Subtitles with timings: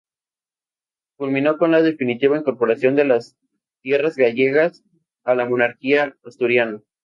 [1.19, 3.37] Culminó con la definitiva incorporación de las
[3.83, 4.83] tierras gallegas
[5.23, 6.81] a la Monarquía asturiana.